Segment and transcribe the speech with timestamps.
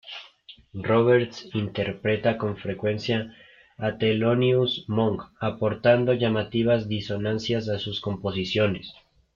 [0.73, 3.35] Roberts interpreta con frecuencia
[3.77, 8.95] a Thelonious Monk, aportando llamativas disonancias a sus composiciones.